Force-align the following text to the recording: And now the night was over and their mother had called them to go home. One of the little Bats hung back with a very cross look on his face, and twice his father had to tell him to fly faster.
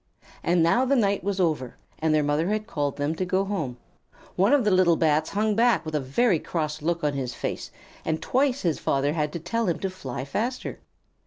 And 0.41 0.63
now 0.63 0.83
the 0.83 0.95
night 0.95 1.23
was 1.23 1.39
over 1.39 1.75
and 1.99 2.11
their 2.11 2.23
mother 2.23 2.47
had 2.49 2.65
called 2.65 2.97
them 2.97 3.13
to 3.13 3.23
go 3.23 3.45
home. 3.45 3.77
One 4.35 4.51
of 4.51 4.63
the 4.63 4.71
little 4.71 4.95
Bats 4.95 5.29
hung 5.29 5.53
back 5.53 5.85
with 5.85 5.93
a 5.93 5.99
very 5.99 6.39
cross 6.39 6.81
look 6.81 7.03
on 7.03 7.13
his 7.13 7.35
face, 7.35 7.69
and 8.03 8.19
twice 8.19 8.63
his 8.63 8.79
father 8.79 9.13
had 9.13 9.31
to 9.33 9.39
tell 9.39 9.67
him 9.67 9.77
to 9.77 9.91
fly 9.91 10.25
faster. 10.25 10.79